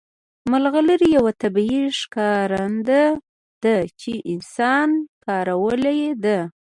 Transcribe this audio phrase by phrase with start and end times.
[0.51, 3.03] ملغلرې یو طبیعي ښکارنده
[3.63, 4.89] ده چې انسان
[5.25, 6.39] کارولې ده